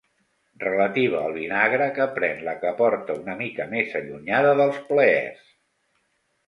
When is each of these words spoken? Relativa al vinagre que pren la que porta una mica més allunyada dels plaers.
Relativa 0.61 1.19
al 1.25 1.35
vinagre 1.39 1.89
que 1.99 2.07
pren 2.17 2.41
la 2.49 2.57
que 2.65 2.73
porta 2.81 3.19
una 3.25 3.39
mica 3.45 3.69
més 3.77 3.95
allunyada 4.01 4.59
dels 4.63 4.83
plaers. 4.91 5.47